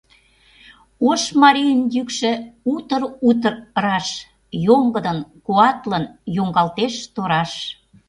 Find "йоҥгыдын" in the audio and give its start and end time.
4.65-5.19